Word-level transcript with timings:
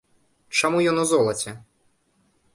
Чаму 0.59 0.81
ён 0.93 0.97
у 1.03 1.03
золаце? 1.13 1.55